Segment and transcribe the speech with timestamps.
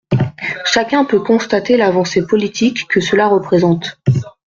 [0.65, 3.99] Chacun peut constater l’avancée politique que cela représente.